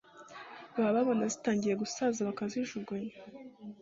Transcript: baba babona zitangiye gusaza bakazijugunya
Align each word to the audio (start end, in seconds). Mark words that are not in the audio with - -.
baba 0.75 0.91
babona 0.95 1.23
zitangiye 1.33 1.73
gusaza 1.81 2.19
bakazijugunya 2.27 3.13